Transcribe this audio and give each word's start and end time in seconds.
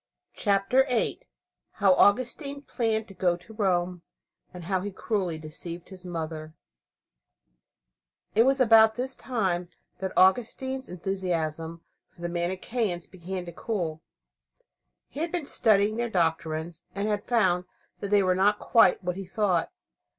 CHAPTER 0.33 0.83
VIII 0.89 1.21
HOW 1.73 1.93
AUGUSTINE 1.93 2.63
PLANNED 2.63 3.07
TO 3.07 3.13
GO 3.13 3.37
TO 3.37 3.53
ROME, 3.53 4.01
AND 4.51 4.63
HOW 4.63 4.81
HE 4.81 4.91
CRUELLY 4.93 5.37
DECEIVED 5.37 5.89
HIS 5.89 6.07
MOTHER 6.07 6.55
It 8.33 8.41
was 8.43 8.59
about 8.59 8.95
this 8.95 9.15
time 9.15 9.69
that 9.99 10.11
Augustine's 10.17 10.89
enthusiasm 10.89 11.81
for 12.09 12.21
the 12.21 12.29
Manicheans 12.29 13.05
began 13.05 13.45
to 13.45 13.51
cool. 13.51 14.01
He 15.07 15.19
had 15.19 15.31
been 15.31 15.45
studying 15.45 15.97
their 15.97 16.09
doctrines, 16.09 16.81
and 16.95 17.07
had 17.07 17.27
found 17.27 17.65
that 17.99 18.09
they 18.09 18.23
were 18.23 18.33
not 18.33 18.57
quite 18.57 19.03
what 19.03 19.17
he 19.17 19.25
thought. 19.27 19.71